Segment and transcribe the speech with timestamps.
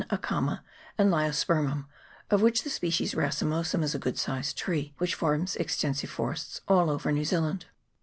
[0.09, 0.61] Aikama,
[0.97, 1.85] and Leiospermum,
[2.31, 6.61] of which the species racemosum is a good sized tree, which forms exten sive forests
[6.67, 7.67] all over New Zealand.